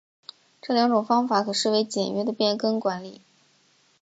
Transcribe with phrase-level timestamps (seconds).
[0.63, 3.21] 这两种方法可视为简约的变更管理。